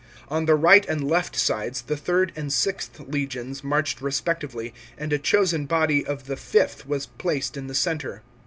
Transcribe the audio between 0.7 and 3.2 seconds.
and left sides the illrd and Vlth